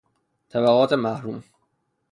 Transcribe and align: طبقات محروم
طبقات 0.49 0.93
محروم 0.93 1.43